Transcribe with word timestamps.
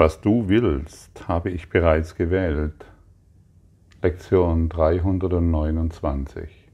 Was 0.00 0.22
du 0.22 0.48
willst, 0.48 1.28
habe 1.28 1.50
ich 1.50 1.68
bereits 1.68 2.14
gewählt. 2.14 2.86
Lektion 4.00 4.70
329. 4.70 6.70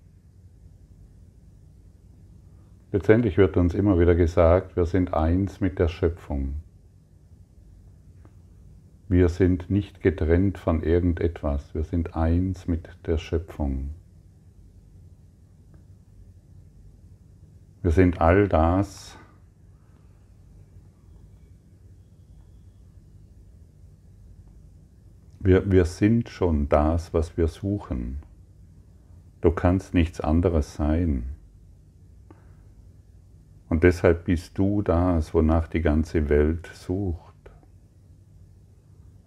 Letztendlich 2.93 3.37
wird 3.37 3.57
uns 3.57 3.75
immer 3.75 3.99
wieder 3.99 4.15
gesagt, 4.15 4.77
wir 4.77 4.87
sind 4.87 5.13
eins 5.13 5.61
mit 5.61 5.81
der 5.81 5.89
Schöpfung. 5.89 6.55
Wir 9.09 9.29
sind 9.29 9.71
nicht 9.71 10.03
getrennt 10.03 10.57
von 10.57 10.85
irgendetwas, 10.85 11.75
wir 11.75 11.83
sind 11.83 12.15
eins 12.15 12.69
mit 12.69 12.89
der 13.07 13.19
Schöpfung. 13.19 13.91
Wir 17.83 17.91
sind 17.91 18.21
all 18.21 18.47
das, 18.47 19.19
wir, 25.41 25.71
wir 25.71 25.85
sind 25.85 26.29
schon 26.29 26.69
das, 26.69 27.13
was 27.15 27.37
wir 27.37 27.49
suchen. 27.49 28.21
Du 29.41 29.51
kannst 29.51 29.95
nichts 29.95 30.21
anderes 30.21 30.75
sein. 30.75 31.25
Und 33.69 33.85
deshalb 33.85 34.25
bist 34.25 34.57
du 34.59 34.83
das, 34.83 35.35
wonach 35.35 35.69
die 35.69 35.83
ganze 35.83 36.29
Welt 36.29 36.69
sucht. 36.73 37.35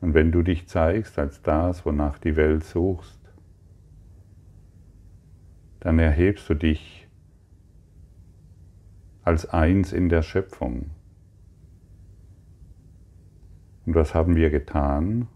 Und 0.01 0.13
wenn 0.13 0.31
du 0.31 0.43
dich 0.43 0.67
zeigst 0.67 1.19
als 1.19 1.41
das, 1.41 1.85
wonach 1.85 2.19
die 2.19 2.35
Welt 2.35 2.63
suchst, 2.63 3.19
dann 5.81 5.99
erhebst 5.99 6.49
du 6.49 6.53
dich 6.53 7.07
als 9.23 9.45
eins 9.45 9.93
in 9.93 10.09
der 10.09 10.21
Schöpfung. 10.21 10.89
Und 13.85 13.95
was 13.95 14.13
haben 14.13 14.35
wir 14.35 14.49
getan? 14.49 15.27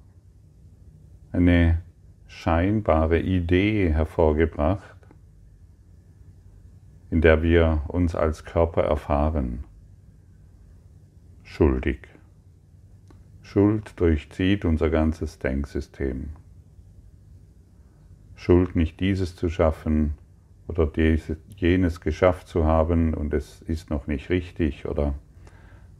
Eine 1.33 1.81
scheinbare 2.27 3.20
Idee 3.20 3.91
hervorgebracht, 3.91 4.95
in 7.09 7.21
der 7.21 7.41
wir 7.41 7.81
uns 7.87 8.13
als 8.13 8.45
Körper 8.45 8.84
erfahren, 8.84 9.63
schuldig. 11.41 12.01
Schuld 13.41 13.99
durchzieht 13.99 14.63
unser 14.63 14.91
ganzes 14.91 15.40
Denksystem. 15.40 16.29
Schuld 18.35 18.75
nicht 18.75 18.99
dieses 18.99 19.35
zu 19.35 19.49
schaffen 19.49 20.13
oder 20.68 20.91
jenes 21.57 21.99
geschafft 21.99 22.47
zu 22.47 22.65
haben 22.65 23.15
und 23.15 23.34
es 23.34 23.63
ist 23.63 23.90
noch 23.90 24.05
nicht 24.05 24.29
richtig 24.29 24.85
oder 24.85 25.15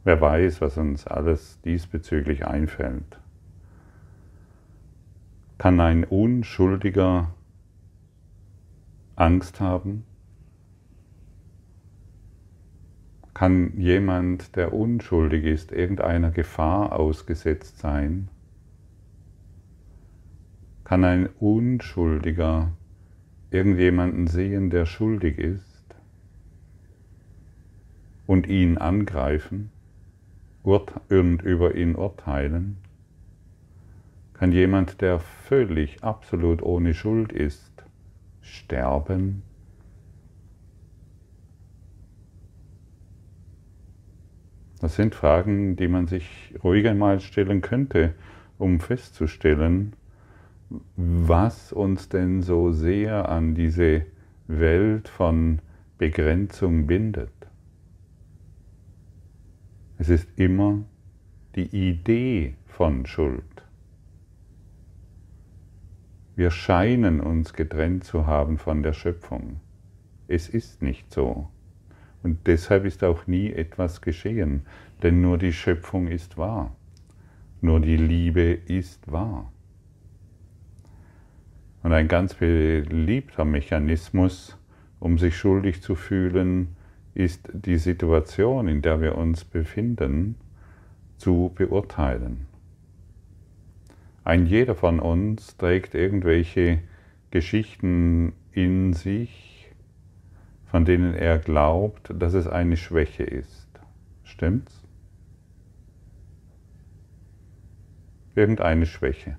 wer 0.04 0.20
weiß, 0.20 0.60
was 0.60 0.78
uns 0.78 1.08
alles 1.08 1.60
diesbezüglich 1.62 2.46
einfällt. 2.46 3.18
Kann 5.56 5.78
ein 5.80 6.02
Unschuldiger 6.02 7.32
Angst 9.14 9.60
haben? 9.60 10.04
Kann 13.34 13.78
jemand, 13.78 14.56
der 14.56 14.72
unschuldig 14.72 15.44
ist, 15.44 15.70
irgendeiner 15.70 16.32
Gefahr 16.32 16.92
ausgesetzt 16.92 17.78
sein? 17.78 18.28
Kann 20.82 21.04
ein 21.04 21.28
Unschuldiger 21.38 22.72
irgendjemanden 23.50 24.26
sehen, 24.26 24.70
der 24.70 24.86
schuldig 24.86 25.38
ist 25.38 25.94
und 28.26 28.48
ihn 28.48 28.76
angreifen 28.76 29.70
und 30.64 31.42
über 31.42 31.74
ihn 31.76 31.94
urteilen? 31.94 32.83
Kann 34.34 34.52
jemand, 34.52 35.00
der 35.00 35.20
völlig, 35.20 36.02
absolut 36.02 36.62
ohne 36.62 36.92
Schuld 36.92 37.32
ist, 37.32 37.84
sterben? 38.40 39.42
Das 44.80 44.96
sind 44.96 45.14
Fragen, 45.14 45.76
die 45.76 45.88
man 45.88 46.08
sich 46.08 46.54
ruhig 46.62 46.86
einmal 46.86 47.20
stellen 47.20 47.62
könnte, 47.62 48.14
um 48.58 48.80
festzustellen, 48.80 49.94
was 50.96 51.72
uns 51.72 52.08
denn 52.08 52.42
so 52.42 52.72
sehr 52.72 53.28
an 53.28 53.54
diese 53.54 54.04
Welt 54.46 55.08
von 55.08 55.60
Begrenzung 55.96 56.86
bindet. 56.86 57.32
Es 59.96 60.08
ist 60.08 60.28
immer 60.36 60.82
die 61.54 61.68
Idee 61.74 62.56
von 62.66 63.06
Schuld. 63.06 63.63
Wir 66.36 66.50
scheinen 66.50 67.20
uns 67.20 67.52
getrennt 67.52 68.04
zu 68.04 68.26
haben 68.26 68.58
von 68.58 68.82
der 68.82 68.92
Schöpfung. 68.92 69.60
Es 70.26 70.48
ist 70.48 70.82
nicht 70.82 71.12
so. 71.12 71.48
Und 72.24 72.46
deshalb 72.46 72.86
ist 72.86 73.04
auch 73.04 73.26
nie 73.26 73.52
etwas 73.52 74.00
geschehen, 74.00 74.62
denn 75.02 75.20
nur 75.20 75.38
die 75.38 75.52
Schöpfung 75.52 76.08
ist 76.08 76.36
wahr. 76.36 76.74
Nur 77.60 77.80
die 77.80 77.96
Liebe 77.96 78.58
ist 78.66 79.12
wahr. 79.12 79.52
Und 81.84 81.92
ein 81.92 82.08
ganz 82.08 82.34
beliebter 82.34 83.44
Mechanismus, 83.44 84.58
um 85.00 85.18
sich 85.18 85.36
schuldig 85.36 85.82
zu 85.82 85.94
fühlen, 85.94 86.76
ist 87.14 87.48
die 87.52 87.78
Situation, 87.78 88.66
in 88.66 88.82
der 88.82 89.00
wir 89.00 89.16
uns 89.16 89.44
befinden, 89.44 90.34
zu 91.18 91.52
beurteilen. 91.54 92.46
Ein 94.24 94.46
jeder 94.46 94.74
von 94.74 95.00
uns 95.00 95.58
trägt 95.58 95.94
irgendwelche 95.94 96.80
Geschichten 97.30 98.32
in 98.52 98.94
sich, 98.94 99.70
von 100.64 100.86
denen 100.86 101.14
er 101.14 101.38
glaubt, 101.38 102.10
dass 102.18 102.32
es 102.32 102.48
eine 102.48 102.78
Schwäche 102.78 103.22
ist. 103.22 103.68
Stimmt's? 104.22 104.82
Irgendeine 108.34 108.86
Schwäche. 108.86 109.36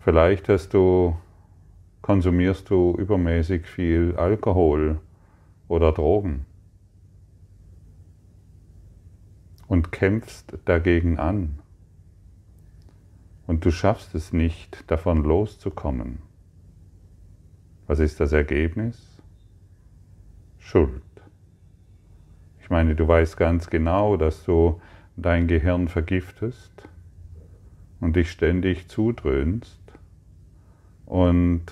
Vielleicht 0.00 0.48
hast 0.48 0.74
du, 0.74 1.16
konsumierst 2.02 2.68
du 2.68 2.96
übermäßig 2.98 3.66
viel 3.66 4.16
Alkohol 4.16 5.00
oder 5.68 5.92
Drogen 5.92 6.44
und 9.68 9.92
kämpfst 9.92 10.58
dagegen 10.64 11.20
an. 11.20 11.61
Und 13.52 13.66
du 13.66 13.70
schaffst 13.70 14.14
es 14.14 14.32
nicht, 14.32 14.90
davon 14.90 15.24
loszukommen. 15.24 16.20
Was 17.86 17.98
ist 17.98 18.18
das 18.18 18.32
Ergebnis? 18.32 19.20
Schuld. 20.58 21.02
Ich 22.62 22.70
meine, 22.70 22.94
du 22.94 23.06
weißt 23.06 23.36
ganz 23.36 23.68
genau, 23.68 24.16
dass 24.16 24.42
du 24.44 24.80
dein 25.18 25.48
Gehirn 25.48 25.88
vergiftest 25.88 26.88
und 28.00 28.16
dich 28.16 28.30
ständig 28.30 28.88
zudröhnst 28.88 29.82
und 31.04 31.66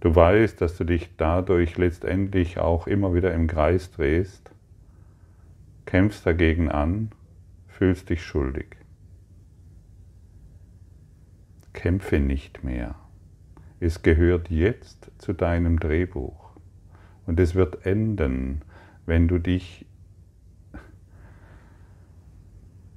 du 0.00 0.14
weißt, 0.14 0.60
dass 0.60 0.76
du 0.76 0.84
dich 0.84 1.16
dadurch 1.16 1.78
letztendlich 1.78 2.58
auch 2.58 2.86
immer 2.86 3.14
wieder 3.14 3.32
im 3.32 3.46
Kreis 3.46 3.90
drehst, 3.90 4.50
kämpfst 5.86 6.26
dagegen 6.26 6.70
an, 6.70 7.10
fühlst 7.68 8.10
dich 8.10 8.22
schuldig. 8.22 8.83
Kämpfe 11.74 12.18
nicht 12.18 12.64
mehr. 12.64 12.94
Es 13.80 14.02
gehört 14.02 14.48
jetzt 14.48 15.10
zu 15.18 15.34
deinem 15.34 15.78
Drehbuch. 15.78 16.52
Und 17.26 17.38
es 17.38 17.54
wird 17.54 17.84
enden, 17.84 18.62
wenn 19.04 19.28
du 19.28 19.38
dich, 19.38 19.84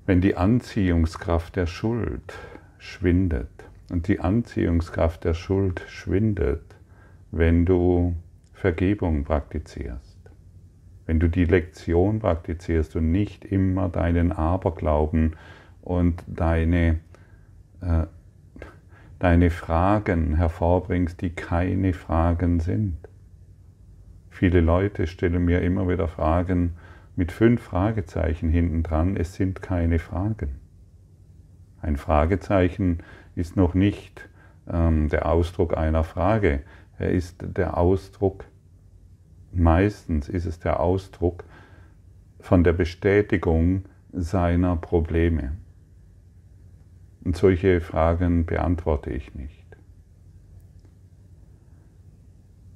wenn 0.05 0.21
die 0.21 0.35
Anziehungskraft 0.35 1.57
der 1.57 1.65
Schuld 1.65 2.33
schwindet. 2.77 3.49
Und 3.89 4.07
die 4.07 4.19
Anziehungskraft 4.19 5.23
der 5.25 5.33
Schuld 5.33 5.81
schwindet, 5.87 6.75
wenn 7.31 7.65
du 7.65 8.15
Vergebung 8.53 9.23
praktizierst. 9.23 10.17
Wenn 11.05 11.19
du 11.19 11.29
die 11.29 11.45
Lektion 11.45 12.19
praktizierst 12.19 12.95
und 12.95 13.11
nicht 13.11 13.45
immer 13.45 13.87
deinen 13.87 14.31
Aberglauben 14.31 15.35
und 15.81 16.23
deine 16.27 16.99
äh, 17.81 18.07
deine 19.19 19.49
Fragen 19.49 20.35
hervorbringst, 20.35 21.21
die 21.21 21.31
keine 21.31 21.93
Fragen 21.93 22.59
sind. 22.59 22.97
Viele 24.29 24.61
Leute 24.61 25.07
stellen 25.07 25.45
mir 25.45 25.61
immer 25.61 25.89
wieder 25.89 26.07
Fragen 26.07 26.75
mit 27.15 27.31
fünf 27.31 27.61
Fragezeichen 27.61 28.49
hinten 28.49 28.83
dran, 28.83 29.17
es 29.17 29.33
sind 29.33 29.61
keine 29.61 29.97
Fragen. 29.97 30.59
Ein 31.81 31.97
Fragezeichen 31.97 32.99
ist 33.35 33.55
noch 33.55 33.73
nicht 33.73 34.29
ähm, 34.71 35.09
der 35.09 35.25
Ausdruck 35.25 35.75
einer 35.75 36.03
Frage, 36.03 36.61
er 36.99 37.11
ist 37.11 37.43
der 37.57 37.77
Ausdruck, 37.77 38.45
meistens 39.51 40.29
ist 40.29 40.45
es 40.45 40.59
der 40.59 40.79
Ausdruck 40.79 41.43
von 42.39 42.63
der 42.63 42.73
Bestätigung 42.73 43.85
seiner 44.11 44.75
Probleme? 44.75 45.53
Und 47.27 47.35
solche 47.35 47.81
Fragen 47.81 48.45
beantworte 48.45 49.09
ich 49.09 49.35
nicht. 49.35 49.65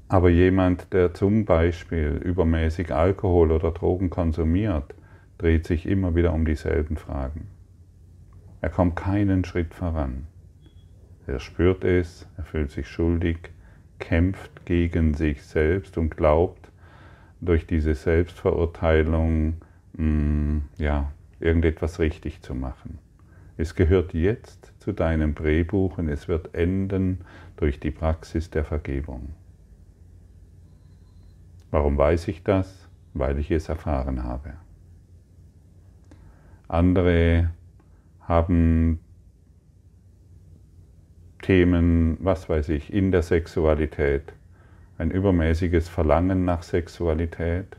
Aber 0.10 0.30
jemand, 0.30 0.92
der 0.92 1.14
zum 1.14 1.46
Beispiel 1.46 2.20
übermäßig 2.22 2.94
Alkohol 2.94 3.54
oder 3.54 3.72
Drogen 3.72 4.10
konsumiert, 4.10 4.94
dreht 5.38 5.66
sich 5.66 5.86
immer 5.86 6.16
wieder 6.16 6.34
um 6.34 6.44
dieselben 6.44 6.98
Fragen. 6.98 7.48
Er 8.60 8.70
kommt 8.70 8.98
keinen 8.98 9.46
Schritt 9.46 9.74
voran. 9.74 10.28
Er 11.28 11.40
spürt 11.40 11.86
es, 11.86 12.28
er 12.36 12.44
fühlt 12.44 12.72
sich 12.72 12.90
schuldig, 12.90 13.38
kämpft 14.00 14.66
gegen 14.66 15.14
sich 15.14 15.44
selbst 15.44 15.98
und 15.98 16.18
glaubt, 16.18 16.70
durch 17.40 17.68
diese 17.68 17.96
Selbstverurteilung 17.96 19.62
mh, 19.94 20.04
mm, 20.04 20.64
ja, 20.78 21.10
irgendetwas 21.40 22.00
richtig 22.00 22.42
zu 22.42 22.54
machen. 22.54 23.00
Es 23.62 23.76
gehört 23.76 24.16
jetzt 24.16 24.74
zu 24.80 24.92
deinem 24.92 25.36
Drehbuch 25.36 26.00
und 26.00 26.10
es 26.10 26.28
wird 26.28 26.56
enden 26.56 27.20
durch 27.58 27.80
die 27.80 27.92
Praxis 27.92 28.50
der 28.50 28.66
Vergebung. 28.66 29.36
Warum 31.70 31.96
weiß 31.96 32.28
ich 32.30 32.44
das? 32.44 32.90
Weil 33.14 33.38
ich 33.38 33.52
es 33.52 33.70
erfahren 33.70 34.24
habe. 34.24 34.54
Andere 36.70 37.52
haben 38.22 39.00
Themen, 41.44 42.18
was 42.20 42.50
weiß 42.50 42.70
ich, 42.70 42.92
in 42.92 43.12
der 43.12 43.22
Sexualität, 43.22 44.34
ein 44.98 45.12
übermäßiges 45.12 45.88
Verlangen 45.88 46.46
nach 46.46 46.64
Sexualität 46.64 47.78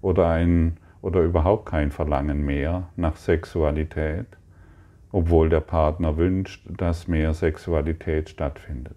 oder 0.00 0.30
ein 0.30 0.78
oder 1.00 1.20
überhaupt 1.20 1.66
kein 1.66 1.92
Verlangen 1.92 2.44
mehr 2.44 2.88
nach 2.96 3.14
Sexualität, 3.14 4.26
obwohl 5.12 5.50
der 5.50 5.60
Partner 5.60 6.16
wünscht, 6.16 6.66
dass 6.68 7.06
mehr 7.06 7.34
Sexualität 7.34 8.30
stattfindet. 8.30 8.96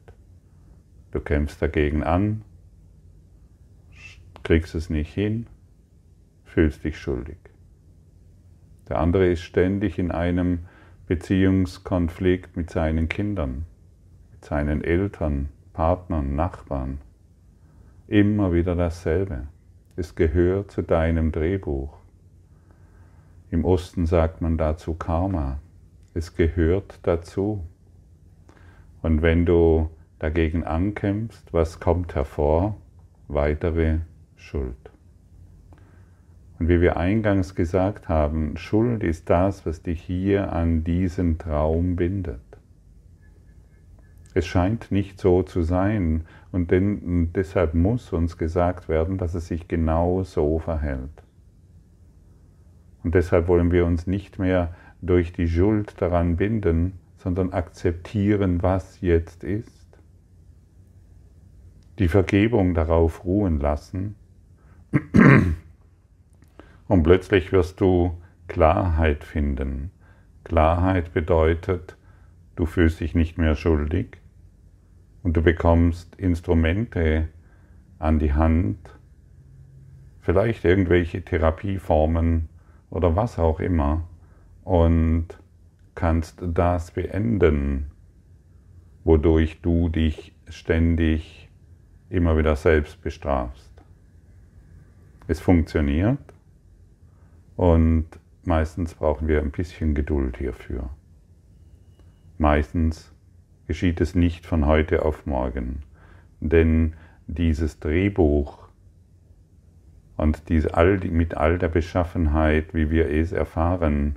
Du 1.12 1.20
kämpfst 1.20 1.62
dagegen 1.62 2.04
an, 2.04 2.42
kriegst 4.44 4.76
es 4.76 4.90
nicht 4.90 5.14
hin, 5.14 5.48
fühlst 6.46 6.84
dich 6.84 6.98
schuldig. 6.98 7.38
Der 8.88 9.00
andere 9.00 9.28
ist 9.28 9.42
ständig 9.42 10.00
in 10.00 10.12
einem 10.12 10.60
Beziehungskonflikt 11.08 12.56
mit 12.56 12.70
seinen 12.70 13.10
Kindern, 13.10 13.66
mit 14.32 14.46
seinen 14.46 14.84
Eltern, 14.84 15.50
Partnern, 15.74 16.36
Nachbarn. 16.36 17.00
Immer 18.08 18.54
wieder 18.54 18.76
dasselbe. 18.76 19.48
Es 19.96 20.16
gehört 20.16 20.72
zu 20.72 20.82
deinem 20.82 21.32
Drehbuch. 21.32 21.98
Im 23.52 23.66
Osten 23.66 24.06
sagt 24.06 24.42
man 24.42 24.58
dazu 24.58 24.94
Karma. 24.94 25.60
Es 26.18 26.34
gehört 26.34 27.00
dazu. 27.04 27.66
Und 29.02 29.22
wenn 29.22 29.46
du 29.46 29.90
dagegen 30.18 30.64
ankämpfst, 30.64 31.52
was 31.52 31.82
kommt 31.82 32.16
hervor? 32.16 32.78
Weitere 33.28 34.00
Schuld. 34.38 34.78
Und 36.58 36.70
wie 36.70 36.80
wir 36.80 36.96
eingangs 36.96 37.54
gesagt 37.54 38.08
haben, 38.08 38.56
Schuld 38.56 39.04
ist 39.04 39.30
das, 39.30 39.66
was 39.66 39.84
dich 39.84 40.02
hier 40.02 40.54
an 40.54 40.86
diesen 40.86 41.38
Traum 41.38 41.98
bindet. 41.98 42.40
Es 44.34 44.46
scheint 44.46 44.94
nicht 44.94 45.20
so 45.20 45.44
zu 45.44 45.64
sein 45.64 46.24
und, 46.54 46.72
denn, 46.72 47.34
deshalb 47.34 47.74
muss 47.74 48.14
uns 48.14 48.38
gesagt 48.38 48.88
werden, 48.88 49.18
dass 49.18 49.34
es 49.34 49.48
sich 49.48 49.68
genau 49.68 50.24
so 50.24 50.60
verhält. 50.60 51.24
Und 53.04 53.16
deshalb 53.16 53.50
wollen 53.50 53.72
wir 53.74 53.86
uns 53.86 54.08
nicht 54.08 54.40
mehr 54.40 54.74
durch 55.06 55.34
die 55.34 55.48
Schuld 55.48 56.02
daran 56.02 56.36
binden, 56.36 56.94
sondern 57.18 57.54
akzeptieren, 57.54 58.62
was 58.62 59.02
jetzt 59.02 59.44
ist. 59.44 59.86
Die 62.00 62.08
Vergebung 62.08 62.74
darauf 62.74 63.24
ruhen 63.26 63.60
lassen 63.60 64.16
und 66.88 67.04
plötzlich 67.04 67.52
wirst 67.52 67.80
du 67.82 68.18
Klarheit 68.48 69.24
finden. 69.24 69.92
Klarheit 70.44 71.14
bedeutet, 71.14 71.98
du 72.56 72.66
fühlst 72.66 73.00
dich 73.00 73.16
nicht 73.16 73.38
mehr 73.38 73.56
schuldig 73.56 74.18
und 75.24 75.36
du 75.36 75.42
bekommst 75.42 76.16
Instrumente 76.16 77.30
an 77.98 78.20
die 78.20 78.34
Hand, 78.34 78.78
vielleicht 80.22 80.66
irgendwelche 80.66 81.24
Therapieformen 81.24 82.50
oder 82.90 83.16
was 83.16 83.40
auch 83.40 83.60
immer 83.60 84.08
und 84.66 85.28
kannst 85.94 86.42
das 86.42 86.92
beenden, 86.92 87.92
wodurch 89.06 89.62
du 89.62 89.88
dich 89.88 90.34
ständig 90.50 91.50
immer 92.10 92.38
wieder 92.38 92.56
selbst 92.58 93.02
bestrafst. 93.02 93.72
Es 95.28 95.40
funktioniert 95.40 96.20
und 97.56 98.08
meistens 98.44 98.96
brauchen 98.96 99.28
wir 99.28 99.42
ein 99.42 99.52
bisschen 99.52 99.96
Geduld 99.96 100.38
hierfür. 100.38 100.90
Meistens 102.38 103.14
geschieht 103.68 104.02
es 104.02 104.16
nicht 104.16 104.46
von 104.46 104.66
heute 104.66 105.06
auf 105.06 105.26
morgen, 105.26 105.84
denn 106.40 106.94
dieses 107.28 107.80
Drehbuch 107.80 108.68
und 110.18 110.50
diese, 110.50 110.74
all, 110.74 110.98
mit 110.98 111.36
all 111.38 111.58
der 111.60 111.70
Beschaffenheit, 111.70 112.74
wie 112.74 112.90
wir 112.90 113.10
es 113.10 113.32
erfahren, 113.32 114.16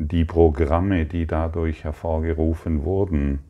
die 0.00 0.24
Programme, 0.24 1.06
die 1.06 1.26
dadurch 1.26 1.82
hervorgerufen 1.82 2.84
wurden, 2.84 3.40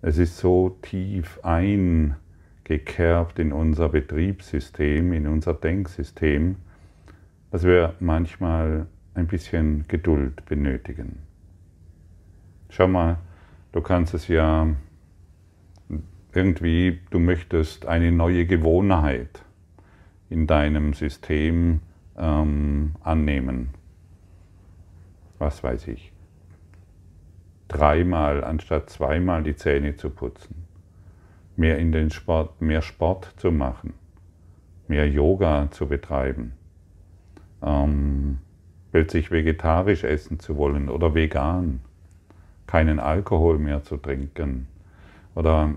es 0.00 0.16
ist 0.16 0.38
so 0.38 0.78
tief 0.80 1.38
ein, 1.42 2.16
gekerbt 2.64 3.38
in 3.38 3.52
unser 3.52 3.90
Betriebssystem, 3.90 5.12
in 5.12 5.26
unser 5.26 5.52
Denksystem, 5.52 6.56
dass 7.50 7.64
wir 7.64 7.94
manchmal 8.00 8.86
ein 9.12 9.26
bisschen 9.26 9.84
Geduld 9.86 10.46
benötigen. 10.46 11.18
Schau 12.70 12.88
mal, 12.88 13.18
du 13.72 13.82
kannst 13.82 14.14
es 14.14 14.28
ja 14.28 14.66
irgendwie, 16.32 17.00
du 17.10 17.18
möchtest 17.18 17.84
eine 17.84 18.12
neue 18.12 18.46
Gewohnheit 18.46 19.44
in 20.30 20.46
deinem 20.46 20.94
System 20.94 21.80
ähm, 22.16 22.92
annehmen. 23.02 23.79
Was 25.40 25.64
weiß 25.64 25.88
ich. 25.88 26.12
Dreimal 27.66 28.44
anstatt 28.44 28.88
zweimal 28.88 29.42
die 29.42 29.56
Zähne 29.56 29.96
zu 29.96 30.10
putzen 30.10 30.70
mehr 31.60 31.78
in 31.78 31.92
den 31.92 32.10
Sport, 32.10 32.60
mehr 32.60 32.80
Sport 32.80 33.34
zu 33.36 33.52
machen, 33.52 33.92
mehr 34.88 35.06
Yoga 35.06 35.68
zu 35.70 35.86
betreiben, 35.86 36.52
ähm, 37.62 38.38
plötzlich 38.90 39.30
vegetarisch 39.30 40.02
essen 40.02 40.40
zu 40.40 40.56
wollen 40.56 40.88
oder 40.88 41.14
vegan, 41.14 41.80
keinen 42.66 42.98
Alkohol 42.98 43.58
mehr 43.58 43.84
zu 43.84 43.98
trinken 43.98 44.68
oder 45.34 45.74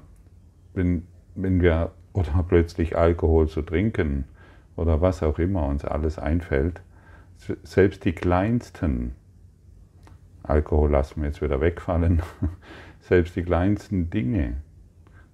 wenn, 0.74 1.06
wenn 1.36 1.62
wir 1.62 1.92
oder 2.14 2.46
plötzlich 2.48 2.96
Alkohol 2.98 3.50
zu 3.50 3.62
trinken 3.62 4.24
oder 4.76 5.02
was 5.02 5.22
auch 5.22 5.38
immer 5.38 5.66
uns 5.66 5.84
alles 5.84 6.18
einfällt, 6.18 6.82
selbst 7.64 8.06
die 8.06 8.14
kleinsten, 8.14 9.16
Alkohol 10.44 10.92
lassen 10.92 11.22
wir 11.22 11.28
jetzt 11.28 11.42
wieder 11.42 11.62
wegfallen, 11.62 12.22
selbst 13.00 13.36
die 13.36 13.44
kleinsten 13.44 14.10
Dinge 14.10 14.58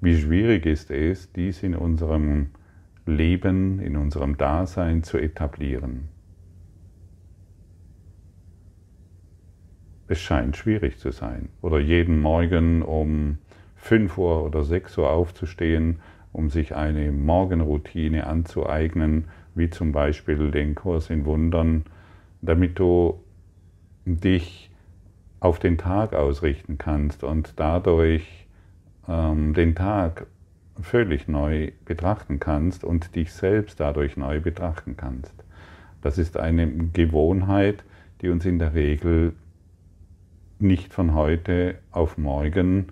wie 0.01 0.17
schwierig 0.17 0.65
ist 0.65 0.91
es, 0.91 1.31
dies 1.33 1.61
in 1.61 1.75
unserem 1.75 2.51
Leben, 3.05 3.79
in 3.79 3.97
unserem 3.97 4.37
Dasein 4.37 5.03
zu 5.03 5.17
etablieren. 5.17 6.07
Es 10.07 10.19
scheint 10.19 10.55
schwierig 10.55 10.97
zu 10.99 11.11
sein. 11.11 11.49
Oder 11.61 11.79
jeden 11.79 12.21
Morgen 12.21 12.81
um 12.81 13.39
5 13.75 14.17
Uhr 14.17 14.43
oder 14.45 14.63
6 14.63 14.97
Uhr 14.99 15.09
aufzustehen, 15.09 15.99
um 16.31 16.49
sich 16.49 16.75
eine 16.75 17.11
Morgenroutine 17.11 18.25
anzueignen, 18.25 19.25
wie 19.53 19.69
zum 19.69 19.91
Beispiel 19.91 20.49
den 20.51 20.75
Kurs 20.75 21.09
in 21.09 21.25
Wundern, 21.25 21.83
damit 22.41 22.79
du 22.79 23.21
dich 24.05 24.68
auf 25.39 25.59
den 25.59 25.77
Tag 25.77 26.13
ausrichten 26.13 26.77
kannst 26.77 27.23
und 27.23 27.53
dadurch 27.57 28.47
ähm, 29.07 29.53
den 29.53 29.75
Tag 29.75 30.27
völlig 30.81 31.27
neu 31.27 31.71
betrachten 31.85 32.39
kannst 32.39 32.83
und 32.83 33.15
dich 33.15 33.33
selbst 33.33 33.79
dadurch 33.79 34.17
neu 34.17 34.39
betrachten 34.39 34.95
kannst. 34.97 35.33
Das 36.01 36.17
ist 36.17 36.37
eine 36.37 36.67
Gewohnheit, 36.67 37.83
die 38.21 38.29
uns 38.29 38.45
in 38.45 38.59
der 38.59 38.73
Regel 38.73 39.33
nicht 40.59 40.93
von 40.93 41.13
heute 41.13 41.75
auf 41.91 42.17
morgen, 42.17 42.87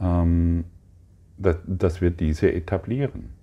ähm, 0.00 0.64
dass, 1.38 1.56
dass 1.66 2.00
wir 2.00 2.10
diese 2.10 2.52
etablieren. 2.52 3.35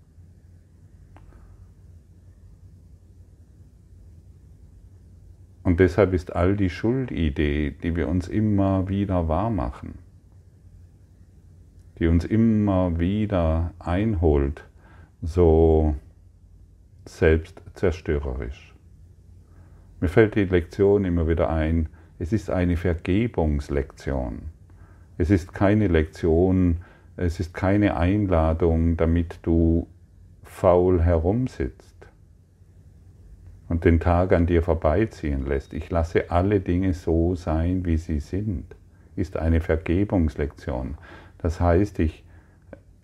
Und 5.63 5.79
deshalb 5.79 6.13
ist 6.13 6.35
all 6.35 6.55
die 6.57 6.69
Schuldidee, 6.69 7.71
die 7.71 7.95
wir 7.95 8.09
uns 8.09 8.27
immer 8.27 8.89
wieder 8.89 9.27
wahrmachen, 9.29 9.95
die 11.99 12.07
uns 12.07 12.25
immer 12.25 12.99
wieder 12.99 13.73
einholt, 13.79 14.65
so 15.21 15.95
selbstzerstörerisch. 17.05 18.73
Mir 20.01 20.09
fällt 20.09 20.35
die 20.35 20.43
Lektion 20.43 21.05
immer 21.05 21.29
wieder 21.29 21.49
ein, 21.49 21.87
es 22.19 22.33
ist 22.33 22.49
eine 22.49 22.75
Vergebungslektion. 22.75 24.43
Es 25.17 25.29
ist 25.29 25.53
keine 25.53 25.87
Lektion, 25.87 26.81
es 27.15 27.39
ist 27.39 27.53
keine 27.53 27.95
Einladung, 27.95 28.97
damit 28.97 29.39
du 29.43 29.87
faul 30.43 31.01
herumsitzt 31.01 31.92
und 33.69 33.85
den 33.85 33.99
Tag 33.99 34.33
an 34.33 34.45
dir 34.45 34.61
vorbeiziehen 34.61 35.45
lässt. 35.45 35.73
Ich 35.73 35.89
lasse 35.89 36.31
alle 36.31 36.59
Dinge 36.59 36.93
so 36.93 37.35
sein, 37.35 37.85
wie 37.85 37.97
sie 37.97 38.19
sind, 38.19 38.75
ist 39.15 39.37
eine 39.37 39.61
Vergebungslektion. 39.61 40.95
Das 41.37 41.59
heißt, 41.59 41.99
ich 41.99 42.23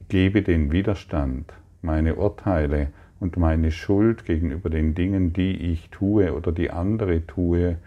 gebe 0.09 0.41
den 0.41 0.71
Widerstand, 0.71 1.53
meine 1.81 2.15
Urteile 2.15 2.87
und 3.19 3.37
meine 3.37 3.71
Schuld 3.71 4.25
gegenüber 4.25 4.69
den 4.69 4.95
Dingen, 4.95 5.33
die 5.33 5.71
ich 5.71 5.89
tue 5.89 6.33
oder 6.33 6.51
die 6.51 6.71
andere 6.71 7.25
tue, 7.25 7.77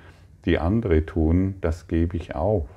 die 0.45 0.59
andere 0.59 1.07
tun, 1.07 1.55
das 1.61 1.89
gebe 1.89 2.17
ich 2.17 2.35
auf. 2.35 2.69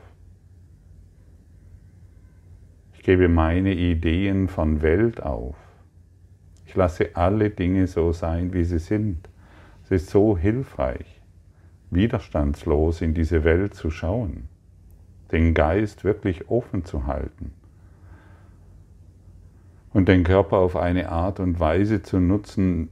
Ich 2.94 3.04
gebe 3.04 3.28
meine 3.30 3.74
Ideen 3.74 4.48
von 4.48 4.82
Welt 4.82 5.22
auf. 5.22 5.56
Ich 6.66 6.76
lasse 6.76 7.16
alle 7.16 7.50
Dinge 7.50 7.88
so 7.88 8.12
sein, 8.12 8.54
wie 8.54 8.64
sie 8.64 8.80
sind. 8.80 9.30
Es 9.86 9.92
ist 9.92 10.10
so 10.10 10.36
hilfreich, 10.36 11.22
widerstandslos 11.92 13.02
in 13.02 13.14
diese 13.14 13.44
Welt 13.44 13.76
zu 13.76 13.92
schauen, 13.92 14.50
den 15.32 15.54
Geist 15.54 16.04
wirklich 16.04 16.50
offen 16.50 16.86
zu 16.86 17.06
halten 17.06 17.54
und 19.94 20.10
den 20.10 20.24
Körper 20.24 20.58
auf 20.58 20.76
eine 20.76 21.10
Art 21.10 21.40
und 21.40 21.60
Weise 21.60 22.02
zu 22.02 22.20
nutzen, 22.20 22.90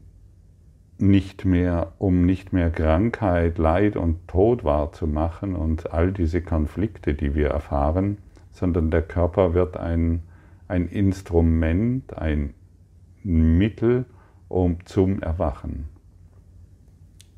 nicht 1.00 1.46
mehr, 1.46 1.94
um 1.98 2.28
nicht 2.28 2.54
mehr 2.54 2.70
Krankheit, 2.70 3.58
Leid 3.58 3.98
und 3.98 4.28
Tod 4.28 4.64
wahrzumachen 4.64 5.56
und 5.56 5.92
all 5.92 6.12
diese 6.12 6.42
Konflikte, 6.42 7.16
die 7.16 7.34
wir 7.34 7.50
erfahren, 7.50 8.20
sondern 8.52 8.92
der 8.92 9.02
Körper 9.02 9.56
wird 9.56 9.78
ein, 9.78 10.22
ein 10.68 10.88
Instrument, 10.88 12.16
ein 12.16 12.54
Mittel 13.24 14.06
um, 14.48 14.78
zum 14.86 15.24
Erwachen. 15.24 15.93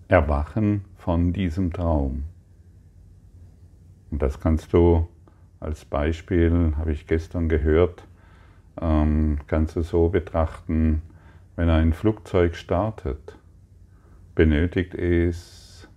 Erwachen 0.07 0.85
von 0.97 1.33
diesem 1.33 1.73
Traum. 1.73 2.23
Und 4.11 4.21
das 4.21 4.39
kannst 4.39 4.71
du 4.73 5.07
als 5.59 5.85
Beispiel, 5.85 6.73
habe 6.77 6.91
ich 6.91 7.07
gestern 7.07 7.49
gehört, 7.49 8.07
ähm, 8.79 9.39
kannst 9.47 9.75
du 9.75 9.81
so 9.81 10.09
betrachten, 10.09 11.01
wenn 11.55 11.69
ein 11.69 11.93
Flugzeug 11.93 12.55
startet, 12.55 13.37
benötigt 14.35 14.93
es 14.93 15.87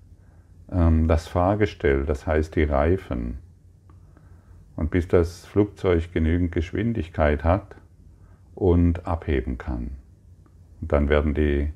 ähm, 0.71 1.09
das 1.09 1.29
Fahrgestell, 1.29 2.05
das 2.05 2.27
heißt 2.27 2.57
die 2.57 2.65
Reifen. 2.65 3.38
Und 4.77 4.91
bis 4.91 5.09
das 5.09 5.45
Flugzeug 5.45 6.12
genügend 6.12 6.53
Geschwindigkeit 6.53 7.43
hat 7.43 7.75
und 8.55 9.07
abheben 9.07 9.59
kann. 9.59 9.91
Und 10.81 10.93
dann 10.93 11.09
werden 11.09 11.35
die, 11.35 11.73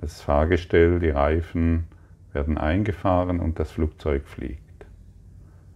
das 0.00 0.22
Fahrgestell, 0.22 0.98
die 0.98 1.10
Reifen 1.10 1.84
werden 2.32 2.56
eingefahren 2.56 3.38
und 3.38 3.58
das 3.58 3.70
Flugzeug 3.70 4.26
fliegt. 4.26 4.86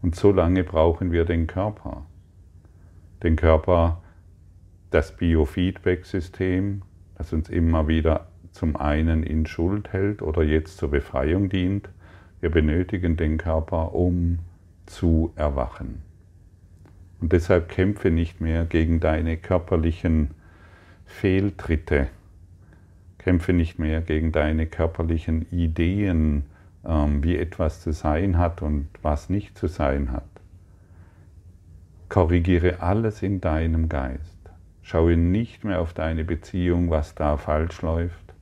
Und 0.00 0.16
so 0.16 0.32
lange 0.32 0.64
brauchen 0.64 1.12
wir 1.12 1.26
den 1.26 1.46
Körper. 1.46 2.06
Den 3.22 3.36
Körper 3.36 4.02
das 4.90 5.16
Biofeedback-System, 5.16 6.82
das 7.16 7.32
uns 7.32 7.50
immer 7.50 7.86
wieder 7.86 8.28
zum 8.52 8.76
einen 8.76 9.24
in 9.24 9.44
Schuld 9.44 9.92
hält 9.92 10.22
oder 10.22 10.42
jetzt 10.42 10.78
zur 10.78 10.90
Befreiung 10.90 11.48
dient. 11.50 11.90
Wir 12.40 12.50
benötigen 12.50 13.16
den 13.16 13.36
Körper, 13.36 13.94
um 13.94 14.38
zu 14.86 15.32
erwachen. 15.36 16.02
Und 17.20 17.32
deshalb 17.32 17.68
kämpfe 17.68 18.10
nicht 18.10 18.40
mehr 18.40 18.64
gegen 18.64 19.00
deine 19.00 19.36
körperlichen 19.36 20.30
Fehltritte. 21.04 22.08
Kämpfe 23.24 23.54
nicht 23.54 23.78
mehr 23.78 24.02
gegen 24.02 24.32
deine 24.32 24.66
körperlichen 24.66 25.50
Ideen, 25.50 26.44
ähm, 26.84 27.24
wie 27.24 27.38
etwas 27.38 27.80
zu 27.80 27.90
sein 27.90 28.36
hat 28.36 28.60
und 28.60 28.88
was 29.00 29.30
nicht 29.30 29.56
zu 29.56 29.66
sein 29.66 30.12
hat. 30.12 30.28
Korrigiere 32.10 32.82
alles 32.82 33.22
in 33.22 33.40
deinem 33.40 33.88
Geist. 33.88 34.38
Schaue 34.82 35.16
nicht 35.16 35.64
mehr 35.64 35.80
auf 35.80 35.94
deine 35.94 36.22
Beziehung, 36.22 36.90
was 36.90 37.14
da 37.14 37.38
falsch 37.38 37.80
läuft. 37.80 38.34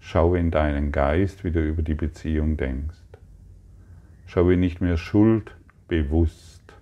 Schaue 0.00 0.38
in 0.38 0.50
deinen 0.50 0.92
Geist, 0.92 1.44
wie 1.44 1.50
du 1.50 1.60
über 1.60 1.82
die 1.82 1.92
Beziehung 1.92 2.56
denkst. 2.56 2.96
Schaue 4.24 4.56
nicht 4.56 4.80
mehr 4.80 4.96
schuldbewusst 4.96 6.72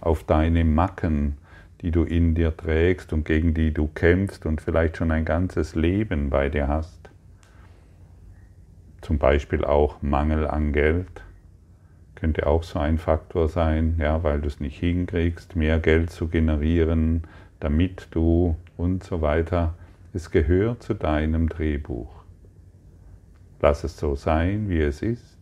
auf 0.00 0.24
deine 0.24 0.64
Macken, 0.64 1.36
die 1.84 1.90
du 1.90 2.04
in 2.04 2.34
dir 2.34 2.56
trägst 2.56 3.12
und 3.12 3.26
gegen 3.26 3.52
die 3.52 3.74
du 3.74 3.88
kämpfst 3.88 4.46
und 4.46 4.62
vielleicht 4.62 4.96
schon 4.96 5.10
ein 5.10 5.26
ganzes 5.26 5.74
Leben 5.74 6.30
bei 6.30 6.48
dir 6.48 6.66
hast. 6.66 7.10
Zum 9.02 9.18
Beispiel 9.18 9.66
auch 9.66 10.00
Mangel 10.00 10.46
an 10.46 10.72
Geld 10.72 11.22
könnte 12.14 12.46
auch 12.46 12.62
so 12.62 12.78
ein 12.78 12.96
Faktor 12.96 13.50
sein, 13.50 13.96
ja, 13.98 14.22
weil 14.22 14.40
du 14.40 14.46
es 14.46 14.60
nicht 14.60 14.78
hinkriegst, 14.78 15.56
mehr 15.56 15.78
Geld 15.78 16.08
zu 16.08 16.28
generieren, 16.28 17.24
damit 17.60 18.08
du 18.12 18.56
und 18.78 19.04
so 19.04 19.20
weiter. 19.20 19.74
Es 20.14 20.30
gehört 20.30 20.82
zu 20.82 20.94
deinem 20.94 21.50
Drehbuch. 21.50 22.24
Lass 23.60 23.84
es 23.84 23.98
so 23.98 24.14
sein, 24.14 24.70
wie 24.70 24.80
es 24.80 25.02
ist. 25.02 25.38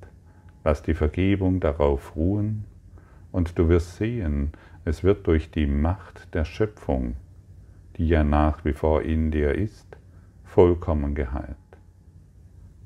Lass 0.64 0.82
die 0.82 0.94
Vergebung 0.94 1.61
darauf 1.61 2.16
ruhen 2.16 2.64
und 3.30 3.56
du 3.61 3.68
wirst 3.68 3.96
sehen, 3.96 4.50
es 4.84 5.04
wird 5.04 5.26
durch 5.26 5.50
die 5.50 5.66
Macht 5.66 6.34
der 6.34 6.44
Schöpfung, 6.44 7.16
die 7.96 8.08
ja 8.08 8.24
nach 8.24 8.64
wie 8.64 8.72
vor 8.72 9.02
in 9.02 9.30
dir 9.30 9.54
ist, 9.54 9.96
vollkommen 10.44 11.14
geheilt. 11.14 11.56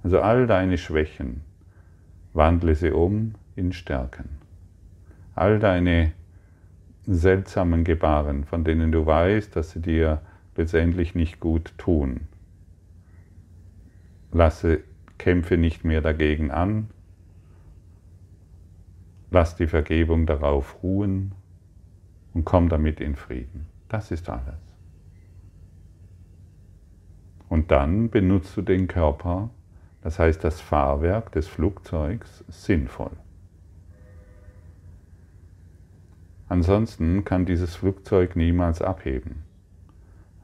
Also 0.02 0.20
all 0.20 0.46
deine 0.46 0.78
Schwächen, 0.78 1.42
wandle 2.32 2.74
sie 2.74 2.90
um 2.90 3.34
in 3.54 3.72
Stärken. 3.72 4.28
All 5.34 5.58
deine 5.58 6.12
seltsamen 7.06 7.84
Gebaren, 7.84 8.44
von 8.44 8.64
denen 8.64 8.92
du 8.92 9.06
weißt, 9.06 9.56
dass 9.56 9.70
sie 9.70 9.80
dir 9.80 10.20
letztendlich 10.56 11.14
nicht 11.14 11.40
gut 11.40 11.72
tun. 11.78 12.28
Lasse, 14.32 14.80
kämpfe 15.18 15.56
nicht 15.56 15.84
mehr 15.84 16.02
dagegen 16.02 16.50
an, 16.50 16.88
lass 19.30 19.56
die 19.56 19.66
Vergebung 19.66 20.26
darauf 20.26 20.82
ruhen 20.82 21.32
und 22.36 22.44
komm 22.44 22.68
damit 22.68 23.00
in 23.00 23.16
Frieden. 23.16 23.66
Das 23.88 24.10
ist 24.10 24.28
alles. 24.28 24.60
Und 27.48 27.70
dann 27.70 28.10
benutzt 28.10 28.54
du 28.58 28.60
den 28.60 28.88
Körper, 28.88 29.48
das 30.02 30.18
heißt 30.18 30.44
das 30.44 30.60
Fahrwerk 30.60 31.32
des 31.32 31.48
Flugzeugs, 31.48 32.44
sinnvoll. 32.48 33.12
Ansonsten 36.50 37.24
kann 37.24 37.46
dieses 37.46 37.74
Flugzeug 37.74 38.36
niemals 38.36 38.82
abheben. 38.82 39.44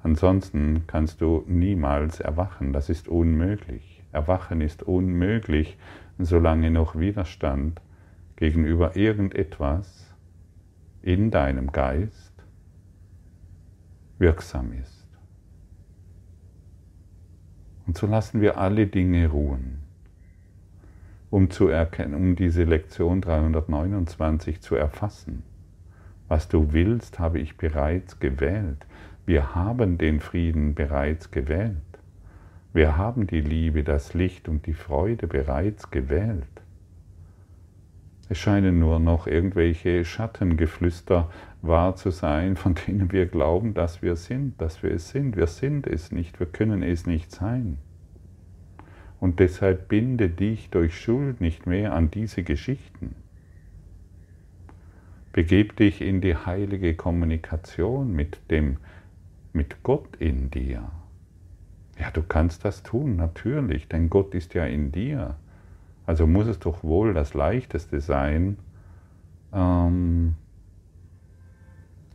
Ansonsten 0.02 0.84
kannst 0.87 1.20
du 1.20 1.44
niemals 1.46 2.20
erwachen. 2.20 2.72
Das 2.72 2.88
ist 2.88 3.06
unmöglich. 3.06 4.02
Erwachen 4.12 4.62
ist 4.62 4.82
unmöglich, 4.82 5.76
solange 6.18 6.70
noch 6.70 6.99
Widerstand 6.99 7.82
gegenüber 8.37 8.96
irgendetwas 8.96 10.12
in 11.02 11.30
deinem 11.30 11.73
Geist 11.73 12.32
wirksam 14.18 14.73
ist. 14.73 15.06
Und 17.87 17.99
so 17.99 18.06
lassen 18.06 18.40
wir 18.40 18.59
alle 18.59 18.87
Dinge 18.87 19.28
ruhen, 19.28 19.80
um 21.30 21.50
zu 21.50 21.68
erkennen, 21.68 22.14
um 22.14 22.37
diese 22.37 22.64
Lektion 22.64 23.21
329 23.21 24.61
zu 24.61 24.76
erfassen 24.76 25.42
was 26.32 26.49
du 26.49 26.73
willst, 26.73 27.18
habe 27.18 27.40
ich 27.40 27.59
bereits 27.59 28.18
gewählt. 28.18 28.87
Wir 29.26 29.54
haben 29.54 29.99
den 29.99 30.18
Frieden 30.18 30.75
bereits 30.75 31.30
gewählt. 31.30 31.76
Wir 32.73 32.97
haben 32.97 33.26
die 33.26 33.42
Liebe, 33.42 33.85
das 33.85 34.14
Licht 34.14 34.49
und 34.49 34.64
die 34.64 34.73
Freude 34.73 35.26
bereits 35.26 35.90
gewählt. 35.90 36.49
Es 38.33 38.39
scheinen 38.39 38.79
nur 38.79 38.99
noch 38.99 39.27
irgendwelche 39.27 40.07
Schattengeflüster 40.07 41.31
wahr 41.61 41.97
zu 41.97 42.09
sein, 42.09 42.57
von 42.57 42.75
denen 42.75 43.12
wir 43.12 43.27
glauben, 43.27 43.75
dass 43.75 44.01
wir 44.01 44.17
sind, 44.17 44.59
dass 44.59 44.83
wir 44.83 44.91
es 44.91 45.11
sind. 45.11 45.37
Wir 45.37 45.47
sind 45.47 45.87
es 45.87 46.12
nicht, 46.12 46.41
wir 46.41 46.47
können 46.47 46.83
es 46.83 47.07
nicht 47.07 47.31
sein. 47.31 47.77
Und 49.21 49.39
deshalb 49.39 49.89
binde 49.89 50.31
dich 50.31 50.71
durch 50.71 50.99
Schuld 50.99 51.43
nicht 51.43 51.67
mehr 51.67 51.93
an 51.93 52.11
diese 52.11 52.43
Geschichten. 52.43 53.17
Begeb 55.35 55.77
dich 55.77 56.01
in 56.01 56.23
die 56.23 56.35
heilige 56.35 56.95
Kommunikation 56.95 58.15
mit 58.15 58.41
dem, 58.51 58.79
mit 59.53 59.83
Gott 59.83 60.17
in 60.19 60.51
dir. 60.51 60.91
Ja, 62.01 62.11
du 62.11 62.23
kannst 62.23 62.65
das 62.65 62.83
tun, 62.83 63.17
natürlich, 63.17 63.89
denn 63.89 64.09
Gott 64.09 64.35
ist 64.35 64.55
ja 64.55 64.65
in 64.65 64.91
dir. 64.91 65.37
Also 66.06 66.26
muss 66.26 66.47
es 66.47 66.59
doch 66.59 66.82
wohl 66.82 67.14
das 67.14 67.35
Leichteste 67.35 68.00
sein, 68.00 68.59
ähm, 69.52 70.35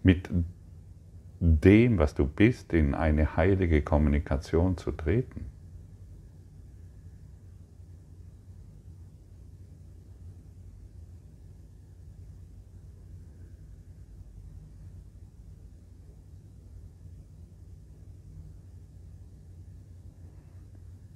mit 0.03 0.29
dem, 1.39 1.97
was 1.97 2.15
du 2.15 2.25
bist, 2.25 2.73
in 2.73 2.95
eine 2.95 3.35
heilige 3.35 3.81
Kommunikation 3.81 4.77
zu 4.77 4.91
treten. 4.91 5.45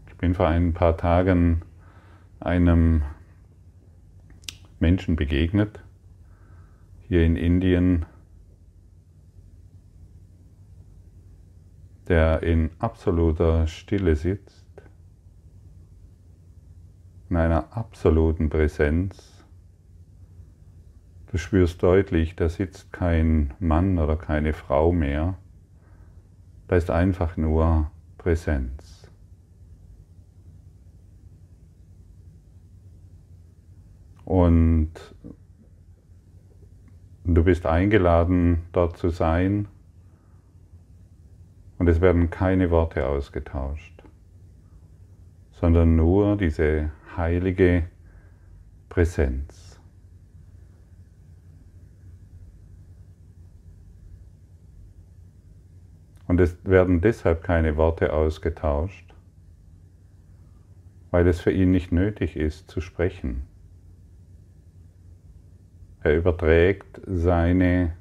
Ich 0.07 0.15
bin 0.17 0.35
vor 0.35 0.47
ein 0.47 0.73
paar 0.73 0.97
Tagen 0.97 1.63
einem 2.41 3.03
Menschen 4.79 5.15
begegnet, 5.15 5.83
hier 7.07 7.23
in 7.23 7.35
Indien, 7.35 8.05
der 12.07 12.43
in 12.43 12.71
absoluter 12.79 13.67
Stille 13.67 14.15
sitzt, 14.15 14.65
in 17.29 17.37
einer 17.37 17.77
absoluten 17.77 18.49
Präsenz. 18.49 19.45
Du 21.31 21.37
spürst 21.37 21.81
deutlich, 21.81 22.35
da 22.35 22.49
sitzt 22.49 22.91
kein 22.91 23.53
Mann 23.59 23.99
oder 23.99 24.17
keine 24.17 24.51
Frau 24.51 24.91
mehr, 24.91 25.37
da 26.67 26.75
ist 26.75 26.89
einfach 26.89 27.37
nur 27.37 27.89
Präsenz. 28.17 29.00
Und 34.25 34.91
du 37.23 37.43
bist 37.43 37.65
eingeladen, 37.65 38.63
dort 38.71 38.97
zu 38.97 39.09
sein 39.09 39.67
und 41.77 41.87
es 41.87 41.99
werden 41.99 42.29
keine 42.29 42.69
Worte 42.69 43.07
ausgetauscht, 43.07 44.03
sondern 45.51 45.95
nur 45.95 46.37
diese 46.37 46.91
heilige 47.17 47.87
Präsenz. 48.87 49.79
Und 56.27 56.39
es 56.39 56.63
werden 56.63 57.01
deshalb 57.01 57.43
keine 57.43 57.75
Worte 57.77 58.13
ausgetauscht, 58.13 59.13
weil 61.09 61.27
es 61.27 61.41
für 61.41 61.51
ihn 61.51 61.71
nicht 61.71 61.91
nötig 61.91 62.37
ist 62.37 62.69
zu 62.69 62.79
sprechen. 62.79 63.50
Er 66.03 66.17
überträgt 66.17 67.01
seine 67.05 67.93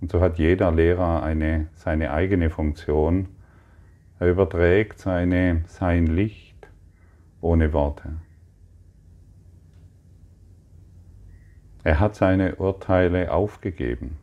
und 0.00 0.10
so 0.10 0.20
hat 0.20 0.38
jeder 0.38 0.72
Lehrer 0.72 1.22
eine, 1.22 1.68
seine 1.74 2.12
eigene 2.12 2.50
Funktion. 2.50 3.28
Er 4.18 4.30
überträgt 4.30 4.98
seine, 4.98 5.62
sein 5.66 6.06
Licht 6.06 6.68
ohne 7.40 7.72
Worte. 7.72 8.12
Er 11.82 12.00
hat 12.00 12.14
seine 12.14 12.56
Urteile 12.56 13.32
aufgegeben. 13.32 14.18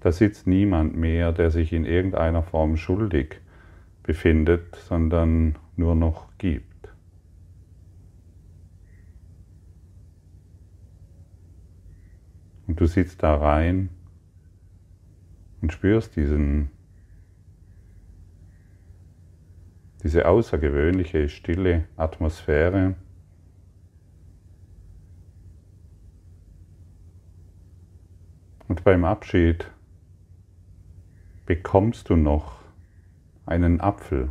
Da 0.00 0.12
sitzt 0.12 0.46
niemand 0.46 0.96
mehr, 0.96 1.32
der 1.32 1.50
sich 1.50 1.72
in 1.72 1.84
irgendeiner 1.84 2.42
Form 2.42 2.76
schuldig 2.76 3.40
befindet, 4.04 4.76
sondern 4.76 5.56
nur 5.76 5.94
noch 5.94 6.28
gibt. 6.38 6.67
Und 12.68 12.78
du 12.78 12.86
sitzt 12.86 13.22
da 13.22 13.34
rein 13.34 13.88
und 15.62 15.72
spürst 15.72 16.14
diesen, 16.16 16.70
diese 20.02 20.28
außergewöhnliche 20.28 21.30
stille 21.30 21.86
Atmosphäre. 21.96 22.94
Und 28.68 28.84
beim 28.84 29.04
Abschied 29.06 29.70
bekommst 31.46 32.10
du 32.10 32.16
noch 32.16 32.60
einen 33.46 33.80
Apfel. 33.80 34.28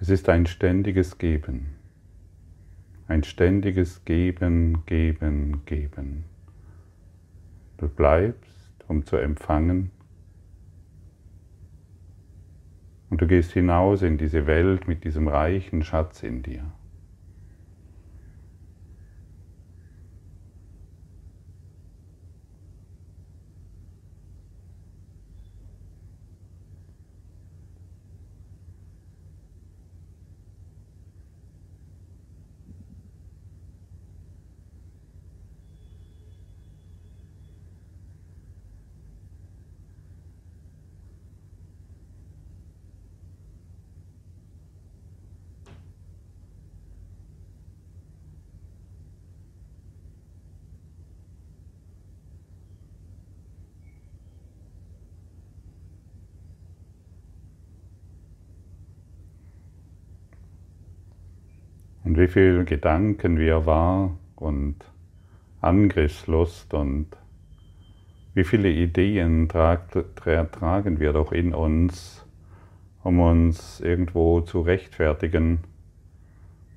Es 0.00 0.08
ist 0.08 0.30
ein 0.30 0.46
ständiges 0.46 1.18
Geben. 1.18 1.83
Ein 3.06 3.22
ständiges 3.22 4.04
Geben, 4.04 4.84
Geben, 4.86 5.62
Geben. 5.66 6.24
Du 7.76 7.88
bleibst, 7.88 8.84
um 8.88 9.04
zu 9.04 9.16
empfangen. 9.16 9.90
Und 13.10 13.20
du 13.20 13.26
gehst 13.26 13.52
hinaus 13.52 14.02
in 14.02 14.16
diese 14.16 14.46
Welt 14.46 14.88
mit 14.88 15.04
diesem 15.04 15.28
reichen 15.28 15.82
Schatz 15.82 16.22
in 16.22 16.42
dir. 16.42 16.72
Und 62.04 62.18
wie 62.18 62.28
viel 62.28 62.64
Gedanken 62.66 63.38
wir 63.38 63.64
war 63.64 64.16
und 64.36 64.76
Angriffslust 65.62 66.74
und 66.74 67.08
wie 68.34 68.44
viele 68.44 68.68
Ideen 68.70 69.48
tragen 69.48 71.00
wir 71.00 71.12
doch 71.14 71.32
in 71.32 71.54
uns, 71.54 72.26
um 73.02 73.20
uns 73.20 73.80
irgendwo 73.80 74.42
zu 74.42 74.60
rechtfertigen 74.60 75.60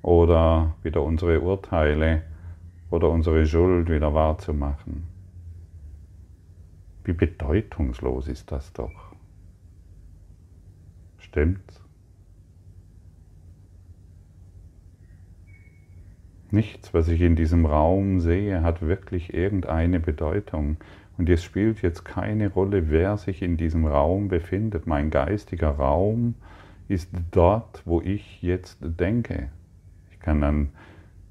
oder 0.00 0.74
wieder 0.82 1.02
unsere 1.02 1.40
Urteile 1.40 2.22
oder 2.90 3.10
unsere 3.10 3.44
Schuld 3.44 3.90
wieder 3.90 4.14
wahrzumachen. 4.14 5.08
Wie 7.04 7.12
bedeutungslos 7.12 8.28
ist 8.28 8.50
das 8.50 8.72
doch. 8.72 9.14
Stimmt's? 11.18 11.87
Nichts, 16.50 16.94
was 16.94 17.08
ich 17.08 17.20
in 17.20 17.36
diesem 17.36 17.66
Raum 17.66 18.20
sehe, 18.20 18.62
hat 18.62 18.80
wirklich 18.80 19.34
irgendeine 19.34 20.00
Bedeutung. 20.00 20.78
Und 21.18 21.28
es 21.28 21.44
spielt 21.44 21.82
jetzt 21.82 22.04
keine 22.04 22.48
Rolle, 22.48 22.90
wer 22.90 23.16
sich 23.16 23.42
in 23.42 23.56
diesem 23.56 23.86
Raum 23.86 24.28
befindet. 24.28 24.86
Mein 24.86 25.10
geistiger 25.10 25.70
Raum 25.70 26.36
ist 26.88 27.10
dort, 27.32 27.82
wo 27.84 28.00
ich 28.00 28.40
jetzt 28.40 28.78
denke. 28.80 29.50
Ich 30.10 30.20
kann 30.20 30.42
an 30.42 30.70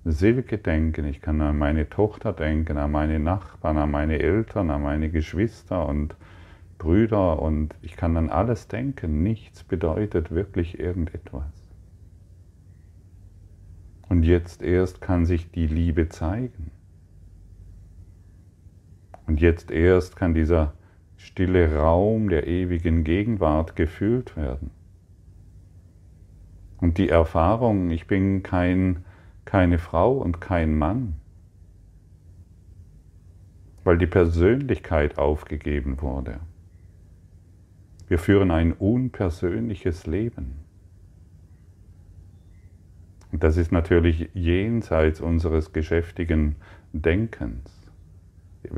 Silke 0.05 0.57
denken, 0.57 1.05
ich 1.05 1.21
kann 1.21 1.41
an 1.41 1.57
meine 1.57 1.89
Tochter 1.89 2.31
denken, 2.31 2.77
an 2.77 2.91
meine 2.91 3.19
Nachbarn, 3.19 3.77
an 3.77 3.91
meine 3.91 4.19
Eltern, 4.19 4.69
an 4.69 4.83
meine 4.83 5.09
Geschwister 5.09 5.87
und 5.87 6.15
Brüder 6.77 7.41
und 7.41 7.73
ich 7.81 7.97
kann 7.97 8.15
an 8.17 8.29
alles 8.29 8.67
denken. 8.67 9.23
Nichts 9.23 9.63
bedeutet 9.63 10.31
wirklich 10.31 10.79
irgendetwas. 10.79 11.56
Und 14.09 14.23
jetzt 14.23 14.61
erst 14.61 15.01
kann 15.01 15.25
sich 15.25 15.51
die 15.51 15.67
Liebe 15.67 16.09
zeigen. 16.09 16.71
Und 19.25 19.41
jetzt 19.41 19.71
erst 19.71 20.15
kann 20.15 20.33
dieser 20.33 20.73
stille 21.17 21.75
Raum 21.75 22.29
der 22.29 22.47
ewigen 22.47 23.03
Gegenwart 23.03 23.75
gefüllt 23.75 24.37
werden. 24.37 24.71
Und 26.77 26.97
die 26.97 27.09
Erfahrung, 27.09 27.89
ich 27.89 28.07
bin 28.07 28.43
kein, 28.43 29.03
keine 29.45 29.79
Frau 29.79 30.17
und 30.17 30.39
kein 30.39 30.77
Mann, 30.77 31.15
weil 33.83 33.97
die 33.97 34.07
Persönlichkeit 34.07 35.17
aufgegeben 35.17 36.01
wurde. 36.01 36.39
Wir 38.07 38.19
führen 38.19 38.51
ein 38.51 38.73
unpersönliches 38.73 40.05
Leben. 40.05 40.66
Das 43.39 43.57
ist 43.57 43.71
natürlich 43.71 44.29
jenseits 44.33 45.21
unseres 45.21 45.71
geschäftigen 45.71 46.55
Denkens. 46.91 47.71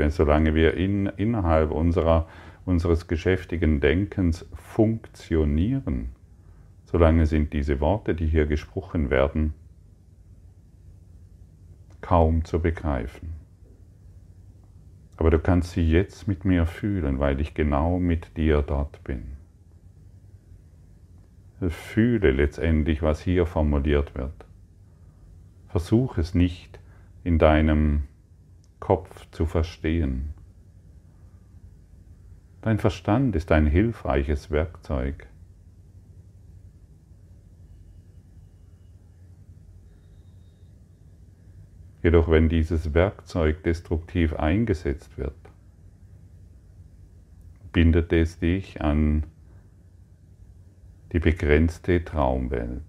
Solange 0.09 0.53
wir 0.53 0.73
in, 0.73 1.05
innerhalb 1.05 1.71
unserer, 1.71 2.27
unseres 2.65 3.07
geschäftigen 3.07 3.79
Denkens 3.79 4.45
funktionieren, 4.53 6.09
solange 6.83 7.25
sind 7.25 7.53
diese 7.53 7.79
Worte, 7.79 8.13
die 8.15 8.27
hier 8.27 8.47
gesprochen 8.47 9.09
werden, 9.09 9.53
kaum 12.01 12.43
zu 12.43 12.59
begreifen. 12.59 13.33
Aber 15.15 15.29
du 15.29 15.39
kannst 15.39 15.71
sie 15.71 15.89
jetzt 15.89 16.27
mit 16.27 16.43
mir 16.43 16.65
fühlen, 16.65 17.19
weil 17.19 17.39
ich 17.39 17.53
genau 17.53 17.97
mit 17.99 18.35
dir 18.35 18.61
dort 18.61 19.03
bin. 19.05 19.37
Fühle 21.69 22.31
letztendlich, 22.31 23.01
was 23.01 23.21
hier 23.21 23.45
formuliert 23.45 24.15
wird. 24.15 24.48
Versuch 25.69 26.17
es 26.17 26.33
nicht 26.33 26.79
in 27.23 27.37
deinem 27.37 28.03
Kopf 28.79 29.29
zu 29.31 29.45
verstehen. 29.45 30.33
Dein 32.61 32.79
Verstand 32.79 33.35
ist 33.35 33.51
ein 33.51 33.65
hilfreiches 33.65 34.51
Werkzeug. 34.51 35.27
Jedoch 42.01 42.29
wenn 42.29 42.49
dieses 42.49 42.93
Werkzeug 42.93 43.63
destruktiv 43.63 44.33
eingesetzt 44.33 45.17
wird, 45.17 45.35
bindet 47.71 48.11
es 48.13 48.39
dich 48.39 48.81
an 48.81 49.25
die 51.11 51.19
begrenzte 51.19 52.03
Traumwelt. 52.03 52.83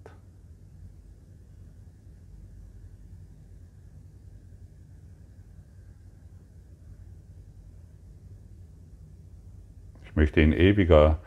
Ich 10.10 10.10
möchte 10.21 10.43
in 10.43 10.53
ewiger 10.53 11.19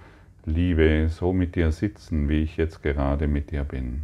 Liebe 0.46 1.10
so 1.10 1.34
mit 1.34 1.56
dir 1.56 1.72
sitzen, 1.72 2.30
wie 2.30 2.44
ich 2.44 2.58
jetzt 2.58 2.84
gerade 2.84 3.28
mit 3.28 3.50
dir 3.50 3.64
bin. 3.64 4.04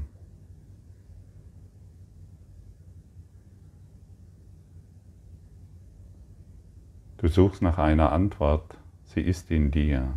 Du 7.18 7.28
suchst 7.28 7.62
nach 7.62 7.78
einer 7.78 8.12
Antwort, 8.12 8.80
sie 9.04 9.22
ist 9.22 9.52
in 9.52 9.70
dir. 9.70 10.12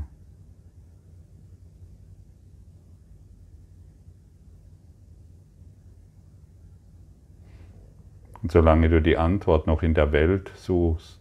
Und 8.40 8.50
solange 8.50 8.88
du 8.88 9.02
die 9.02 9.18
Antwort 9.18 9.66
noch 9.66 9.82
in 9.82 9.92
der 9.92 10.12
Welt 10.12 10.50
suchst, 10.56 11.20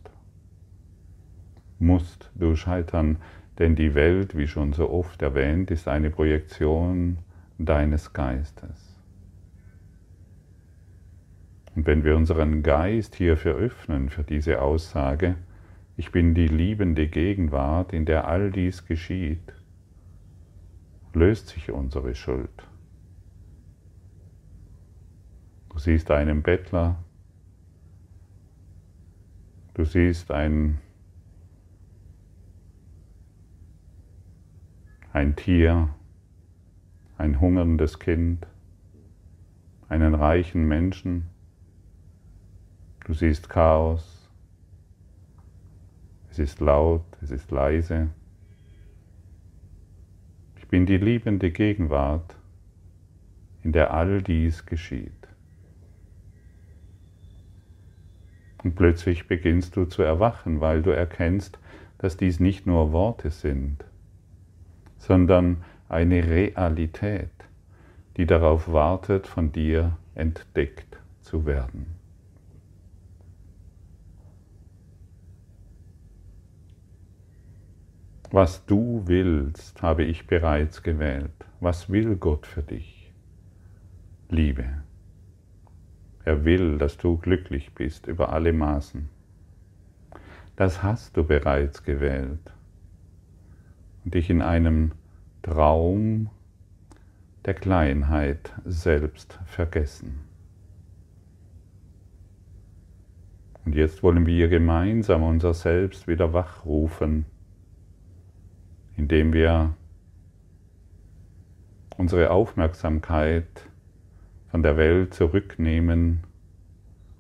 musst 1.82 2.32
du 2.36 2.56
scheitern, 2.56 3.18
denn 3.60 3.76
die 3.76 3.94
Welt, 3.96 4.38
wie 4.38 4.48
schon 4.48 4.74
so 4.74 4.90
oft 4.90 5.22
erwähnt, 5.22 5.72
ist 5.72 5.88
eine 5.88 6.10
Projektion 6.10 7.20
deines 7.58 8.14
Geistes. 8.14 8.92
Und 11.76 11.86
wenn 11.86 12.04
wir 12.04 12.18
unseren 12.18 12.64
Geist 12.64 13.16
hierfür 13.16 13.56
öffnen, 13.56 14.10
für 14.10 14.24
diese 14.24 14.62
Aussage, 14.62 15.36
ich 15.96 16.12
bin 16.12 16.34
die 16.34 16.48
liebende 16.48 17.08
Gegenwart, 17.08 17.94
in 17.94 18.06
der 18.06 18.28
all 18.28 18.52
dies 18.52 18.86
geschieht, 18.86 19.54
löst 21.14 21.50
sich 21.50 21.72
unsere 21.72 22.16
Schuld. 22.16 22.50
Du 25.70 25.80
siehst 25.80 26.12
einen 26.12 26.42
Bettler, 26.42 26.98
du 29.74 29.86
siehst 29.86 30.32
ein, 30.32 30.80
ein 35.14 35.36
Tier, 35.36 35.90
ein 37.18 37.42
hungerndes 37.42 38.00
Kind, 38.00 38.48
einen 39.90 40.16
reichen 40.16 40.66
Menschen, 40.68 41.28
du 43.06 43.14
siehst 43.14 43.50
Chaos, 43.50 44.30
es 46.30 46.40
ist 46.40 46.62
laut, 46.62 47.04
es 47.22 47.30
ist 47.30 47.52
leise. 47.52 48.08
Ich 50.56 50.68
bin 50.70 50.86
die 50.86 50.98
liebende 50.98 51.52
Gegenwart, 51.52 52.38
in 53.64 53.74
der 53.74 53.94
all 53.94 54.22
dies 54.22 54.66
geschieht. 54.66 55.12
Und 58.64 58.76
plötzlich 58.76 59.28
beginnst 59.28 59.76
du 59.76 59.84
zu 59.84 60.04
erwachen, 60.04 60.62
weil 60.62 60.82
du 60.82 60.92
erkennst, 60.92 61.60
dass 61.98 62.16
dies 62.16 62.40
nicht 62.40 62.66
nur 62.66 62.94
Worte 62.94 63.30
sind, 63.30 63.84
sondern 65.02 65.64
eine 65.90 66.28
Realität, 66.28 67.32
die 68.18 68.28
darauf 68.28 68.72
wartet, 68.72 69.26
von 69.26 69.52
dir 69.52 69.98
entdeckt 70.14 71.00
zu 71.22 71.48
werden. 71.48 71.88
Was 78.30 78.64
du 78.68 79.02
willst, 79.08 79.82
habe 79.82 80.04
ich 80.04 80.28
bereits 80.28 80.84
gewählt. 80.84 81.32
Was 81.60 81.90
will 81.90 82.16
Gott 82.16 82.46
für 82.46 82.62
dich? 82.62 83.12
Liebe. 84.30 84.84
Er 86.24 86.46
will, 86.46 86.78
dass 86.78 86.98
du 86.98 87.18
glücklich 87.18 87.74
bist 87.74 88.06
über 88.06 88.32
alle 88.32 88.54
Maßen. 88.54 89.10
Das 90.56 90.84
hast 90.84 91.18
du 91.18 91.24
bereits 91.24 91.84
gewählt 91.84 92.54
und 94.04 94.14
dich 94.14 94.30
in 94.30 94.42
einem 94.42 94.92
Traum 95.42 96.30
der 97.46 97.54
Kleinheit 97.54 98.54
selbst 98.66 99.40
vergessen. 99.46 100.22
Und 103.66 103.76
jetzt 103.76 104.04
wollen 104.04 104.26
wir 104.26 104.48
gemeinsam 104.48 105.24
unser 105.24 105.54
Selbst 105.54 106.08
wieder 106.08 106.34
wachrufen 106.34 107.26
indem 109.02 109.34
wir 109.34 109.74
unsere 111.98 112.30
Aufmerksamkeit 112.30 113.68
von 114.50 114.64
der 114.64 114.78
Welt 114.78 115.14
zurücknehmen, 115.14 116.22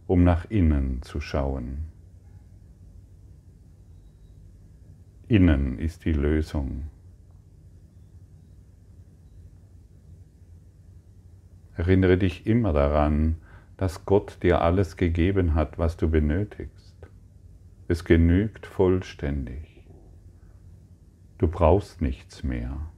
um 0.07 0.23
nach 0.23 0.45
innen 0.49 1.01
zu 1.01 1.21
schauen. 1.21 1.90
Innen 5.31 5.79
ist 5.79 6.03
die 6.03 6.11
Lösung. 6.11 6.89
Erinnere 11.77 12.17
dich 12.17 12.45
immer 12.45 12.73
daran, 12.73 13.37
dass 13.77 14.03
Gott 14.03 14.43
dir 14.43 14.59
alles 14.59 14.97
gegeben 14.97 15.55
hat, 15.55 15.79
was 15.79 15.95
du 15.95 16.09
benötigst. 16.09 16.97
Es 17.87 18.03
genügt 18.03 18.65
vollständig. 18.65 19.85
Du 21.37 21.47
brauchst 21.47 22.01
nichts 22.01 22.43
mehr. 22.43 22.91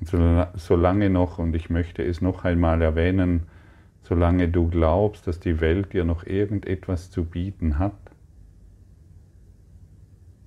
Und 0.00 0.08
solange 0.56 1.08
noch, 1.08 1.38
und 1.38 1.54
ich 1.54 1.70
möchte 1.70 2.02
es 2.02 2.20
noch 2.20 2.44
einmal 2.44 2.82
erwähnen, 2.82 3.46
solange 4.02 4.48
du 4.48 4.68
glaubst, 4.68 5.28
dass 5.28 5.38
die 5.38 5.60
Welt 5.60 5.92
dir 5.92 6.04
noch 6.04 6.26
irgendetwas 6.26 7.12
zu 7.12 7.24
bieten 7.24 7.78
hat, 7.78 8.05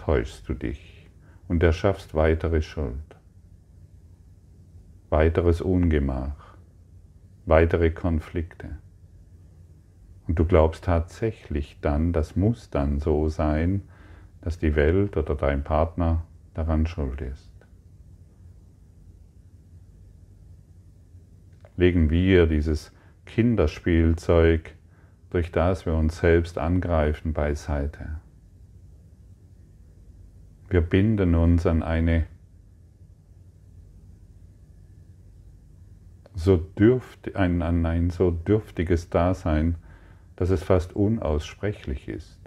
täuschst 0.10 0.50
du 0.50 0.56
dich 0.56 1.08
und 1.48 1.62
erschaffst 1.62 2.16
weitere 2.16 2.64
Schuld, 2.64 3.16
weiteres 5.12 5.62
Ungemach, 5.62 6.58
weitere 7.46 7.92
Konflikte. 7.92 8.80
Und 10.28 10.40
du 10.40 10.46
glaubst 10.46 10.86
tatsächlich 10.86 11.78
dann, 11.82 12.12
das 12.12 12.36
muss 12.36 12.72
dann 12.72 12.98
so 13.00 13.30
sein, 13.30 13.84
dass 14.42 14.58
die 14.58 14.76
Welt 14.76 15.16
oder 15.16 15.36
dein 15.36 15.64
Partner 15.64 16.26
daran 16.56 16.88
schuld 16.88 17.22
ist. 17.22 17.52
Legen 21.78 22.10
wir 22.10 22.48
dieses 22.48 22.92
Kinderspielzeug, 23.28 24.74
durch 25.30 25.52
das 25.52 25.86
wir 25.86 25.94
uns 25.94 26.18
selbst 26.18 26.58
angreifen, 26.58 27.34
beiseite. 27.34 28.20
Wir 30.70 30.82
binden 30.82 31.36
uns 31.36 31.66
an 31.66 31.84
eine 31.84 32.28
so 36.36 36.58
dürft, 36.58 37.36
ein, 37.36 37.62
an 37.62 37.86
ein 37.86 38.10
so 38.12 38.32
dürftiges 38.32 39.10
Dasein, 39.10 39.76
dass 40.36 40.52
es 40.52 40.64
fast 40.64 40.96
unaussprechlich 40.96 42.08
ist. 42.08 42.40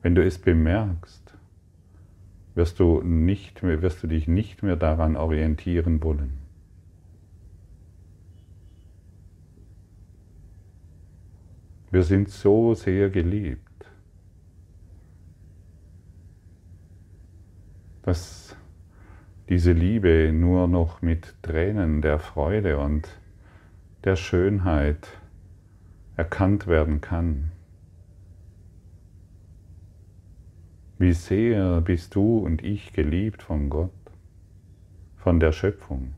Wenn 0.00 0.14
du 0.14 0.24
es 0.24 0.38
bemerkst, 0.38 1.34
wirst 2.54 2.78
du, 2.78 3.02
nicht 3.02 3.62
mehr, 3.62 3.82
wirst 3.82 4.02
du 4.02 4.06
dich 4.06 4.28
nicht 4.28 4.62
mehr 4.62 4.76
daran 4.76 5.16
orientieren 5.16 6.02
wollen. 6.02 6.38
Wir 11.90 12.02
sind 12.02 12.28
so 12.28 12.74
sehr 12.74 13.10
geliebt, 13.10 13.63
dass 18.04 18.54
diese 19.48 19.72
Liebe 19.72 20.30
nur 20.32 20.68
noch 20.68 21.00
mit 21.00 21.34
Tränen 21.42 22.02
der 22.02 22.18
Freude 22.18 22.78
und 22.78 23.08
der 24.04 24.16
Schönheit 24.16 25.08
erkannt 26.16 26.66
werden 26.66 27.00
kann. 27.00 27.50
Wie 30.98 31.12
sehr 31.12 31.80
bist 31.80 32.14
du 32.14 32.38
und 32.38 32.62
ich 32.62 32.92
geliebt 32.92 33.42
von 33.42 33.70
Gott, 33.70 33.90
von 35.16 35.40
der 35.40 35.52
Schöpfung. 35.52 36.14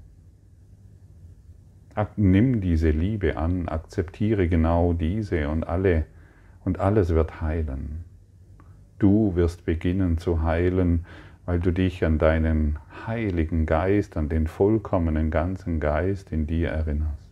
Nimm 2.16 2.60
diese 2.60 2.90
Liebe 2.90 3.38
an, 3.38 3.68
akzeptiere 3.68 4.48
genau 4.48 4.92
diese 4.92 5.48
und 5.48 5.66
alle 5.66 6.04
und 6.64 6.78
alles 6.78 7.10
wird 7.14 7.40
heilen. 7.40 8.04
Du 8.98 9.34
wirst 9.34 9.64
beginnen 9.64 10.18
zu 10.18 10.42
heilen, 10.42 11.06
weil 11.46 11.60
du 11.60 11.72
dich 11.72 12.04
an 12.04 12.18
deinen 12.18 12.78
heiligen 13.06 13.66
Geist, 13.66 14.16
an 14.16 14.28
den 14.28 14.48
vollkommenen 14.48 15.30
ganzen 15.30 15.78
Geist 15.80 16.32
in 16.32 16.46
dir 16.46 16.70
erinnerst. 16.70 17.30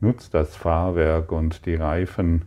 Nutz 0.00 0.28
das 0.28 0.56
Fahrwerk 0.56 1.30
und 1.30 1.64
die 1.64 1.76
Reifen 1.76 2.44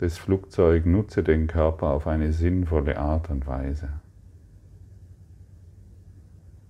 des 0.00 0.18
Flugzeugs, 0.18 0.84
nutze 0.84 1.22
den 1.22 1.46
Körper 1.46 1.88
auf 1.88 2.06
eine 2.06 2.32
sinnvolle 2.32 2.98
Art 2.98 3.30
und 3.30 3.46
Weise. 3.46 3.88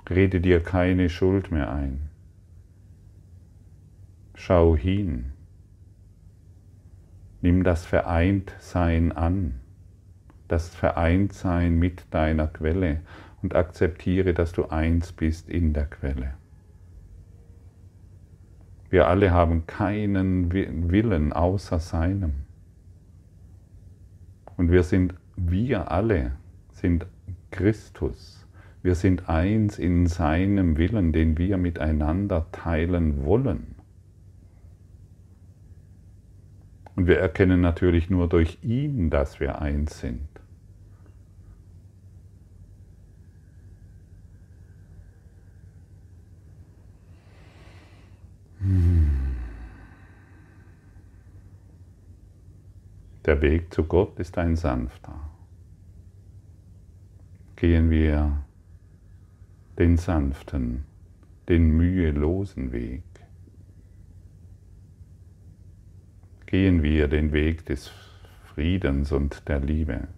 Rede 0.09 0.41
dir 0.41 0.61
keine 0.61 1.09
Schuld 1.09 1.51
mehr 1.51 1.73
ein. 1.73 2.11
Schau 4.35 4.77
hin. 4.77 5.33
Nimm 7.43 7.63
das 7.63 7.87
Vereintsein 7.87 9.13
an, 9.13 9.60
das 10.51 10.69
Vereintsein 10.75 11.79
mit 11.79 12.13
deiner 12.13 12.49
Quelle 12.49 13.01
und 13.43 13.55
akzeptiere, 13.55 14.35
dass 14.35 14.53
du 14.53 14.67
eins 14.67 15.13
bist 15.13 15.49
in 15.49 15.73
der 15.73 15.87
Quelle. 15.87 16.35
Wir 18.91 19.07
alle 19.07 19.31
haben 19.31 19.67
keinen 19.67 20.53
Willen 20.53 21.33
außer 21.33 21.79
seinem. 21.79 22.33
Und 24.57 24.73
wir 24.73 24.83
sind, 24.83 25.15
wir 25.37 25.93
alle 25.93 26.33
sind 26.73 27.07
Christus. 27.53 28.47
Wir 28.83 28.97
sind 28.97 29.29
eins 29.29 29.79
in 29.79 30.07
seinem 30.07 30.77
Willen, 30.77 31.13
den 31.13 31.39
wir 31.39 31.59
miteinander 31.59 32.47
teilen 32.51 33.25
wollen. 33.25 33.77
Und 36.97 37.07
wir 37.07 37.19
erkennen 37.19 37.61
natürlich 37.61 38.11
nur 38.11 38.29
durch 38.29 38.59
ihn, 38.63 39.11
dass 39.11 39.39
wir 39.39 39.61
eins 39.63 40.01
sind. 40.01 40.30
Der 53.25 53.41
Weg 53.41 53.73
zu 53.73 53.85
Gott 53.85 54.19
ist 54.19 54.37
ein 54.37 54.55
sanfter. 54.57 55.15
Gehen 57.57 57.91
wir 57.91 58.45
den 59.79 59.97
sanften, 59.97 60.85
den 61.49 61.75
mühelosen 61.75 62.73
Weg. 62.73 63.03
Gehen 66.45 66.83
wir 66.83 67.09
den 67.09 67.33
Weg 67.33 67.65
des 67.65 67.91
Friedens 68.45 69.11
und 69.11 69.49
der 69.49 69.61
Liebe. 69.61 70.09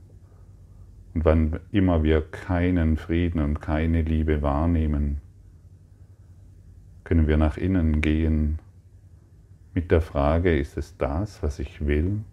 Und 1.15 1.25
wann 1.25 1.61
immer 1.71 2.03
wir 2.03 2.23
keinen 2.23 2.97
Frieden 2.97 3.41
und 3.41 3.61
keine 3.61 4.03
Liebe 4.03 4.43
wahrnehmen, 4.43 5.21
können 7.13 7.29
wir 7.29 7.37
nach 7.37 7.59
innen 7.59 8.01
gehen 8.01 8.59
mit 9.75 9.91
der 9.91 10.01
Frage, 10.01 10.59
ist 10.59 10.79
es 10.79 10.97
das, 10.97 11.43
was 11.43 11.59
ich 11.59 11.85
will? 11.85 12.25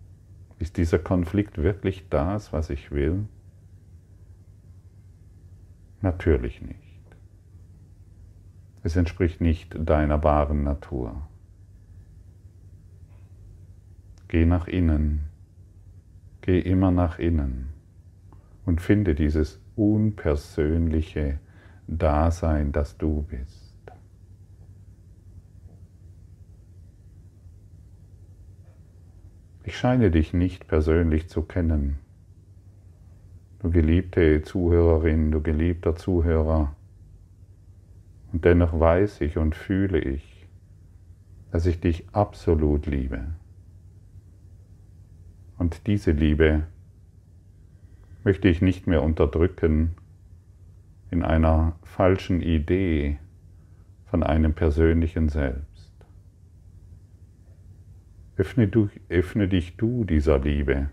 Ist 0.58 0.78
dieser 0.78 1.00
Konflikt 1.00 1.58
wirklich 1.58 2.08
das, 2.10 2.54
was 2.54 2.70
ich 2.70 2.90
will? 2.90 3.26
Natürlich 6.00 6.62
nicht. 6.62 7.04
Es 8.82 8.96
entspricht 8.96 9.42
nicht 9.42 9.76
deiner 9.78 10.24
wahren 10.24 10.64
Natur. 10.64 11.28
Geh 14.30 14.46
nach 14.46 14.70
innen, 14.70 15.26
geh 16.40 16.58
immer 16.58 16.92
nach 16.92 17.20
innen 17.20 17.68
und 18.66 18.80
finde 18.80 19.14
dieses 19.14 19.60
unpersönliche 19.76 21.40
Dasein, 21.86 22.72
das 22.72 22.98
du 22.98 23.24
bist. 23.24 23.69
Ich 29.70 29.78
scheine 29.78 30.10
dich 30.10 30.34
nicht 30.34 30.68
persönlich 30.68 31.30
zu 31.30 31.44
kennen. 31.44 32.00
Du 33.60 33.70
geliebte 33.70 34.42
Zuhörerin, 34.42 35.30
du 35.30 35.44
geliebter 35.44 35.96
Zuhörer. 35.96 36.76
Und 38.34 38.46
dennoch 38.46 38.80
weiß 38.80 39.22
ich 39.22 39.38
und 39.38 39.54
fühle 39.54 40.00
ich, 40.00 40.48
dass 41.52 41.68
ich 41.68 41.80
dich 41.80 42.08
absolut 42.14 42.88
liebe. 42.88 43.26
Und 45.60 45.86
diese 45.86 46.14
Liebe 46.14 46.64
möchte 48.24 48.48
ich 48.48 48.64
nicht 48.64 48.88
mehr 48.88 49.04
unterdrücken 49.04 49.92
in 51.12 51.22
einer 51.22 51.76
falschen 51.84 52.42
Idee 52.42 53.20
von 54.08 54.24
einem 54.24 54.56
persönlichen 54.56 55.30
Selbst. 55.30 55.69
Öffne, 58.40 58.70
du, 58.70 58.88
öffne 59.10 59.50
dich 59.50 59.76
du 59.76 60.06
dieser 60.06 60.40
Liebe, 60.40 60.88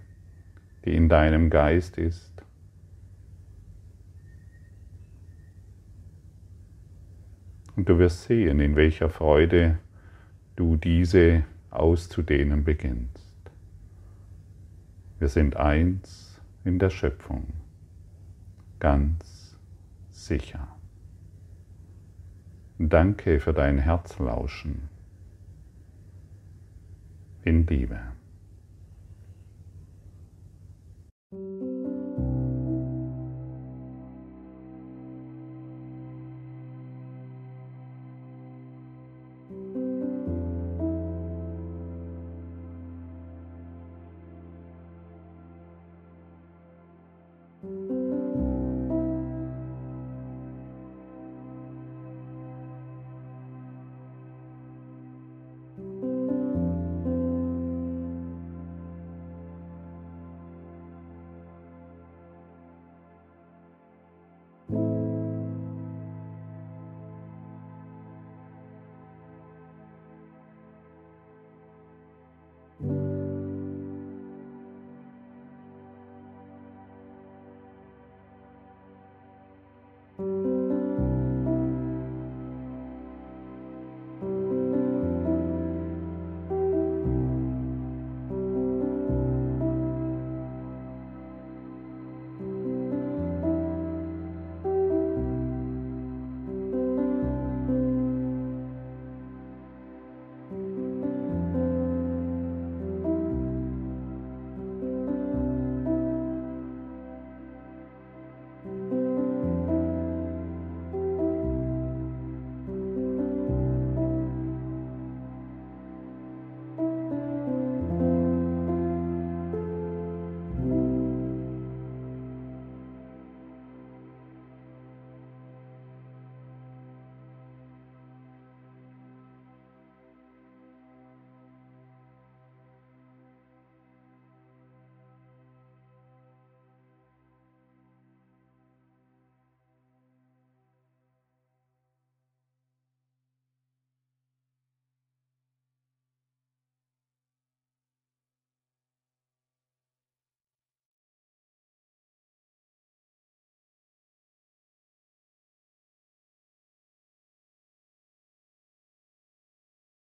die 0.84 0.96
in 0.96 1.08
deinem 1.08 1.48
Geist 1.48 1.96
ist. 1.96 2.42
Und 7.76 7.88
du 7.88 8.00
wirst 8.00 8.24
sehen, 8.24 8.58
in 8.58 8.74
welcher 8.74 9.10
Freude 9.10 9.78
du 10.56 10.74
diese 10.74 11.44
auszudehnen 11.70 12.64
beginnst. 12.64 13.52
Wir 15.20 15.28
sind 15.28 15.54
eins 15.54 16.40
in 16.64 16.80
der 16.80 16.90
Schöpfung, 16.90 17.52
ganz 18.80 19.56
sicher. 20.10 20.66
Danke 22.80 23.38
für 23.38 23.52
dein 23.52 23.78
Herzlauschen 23.78 24.95
in 27.46 27.64
Liebe. 27.66 28.15